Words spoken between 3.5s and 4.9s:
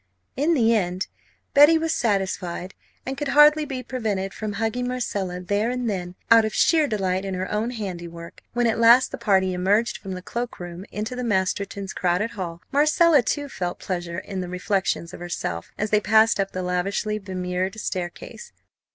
be prevented from hugging